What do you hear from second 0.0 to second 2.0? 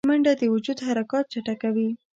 منډه د وجود حرکات چټکوي